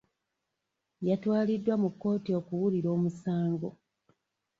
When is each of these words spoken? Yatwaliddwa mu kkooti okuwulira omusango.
Yatwaliddwa 1.07 1.75
mu 1.83 1.89
kkooti 1.93 2.29
okuwulira 2.39 2.89
omusango. 2.97 3.69